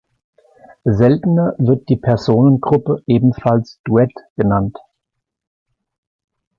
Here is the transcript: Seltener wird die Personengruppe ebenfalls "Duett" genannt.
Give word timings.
Seltener 0.95 1.53
wird 1.59 1.87
die 1.87 1.95
Personengruppe 1.95 3.03
ebenfalls 3.05 3.79
"Duett" 3.83 4.11
genannt. 4.35 4.79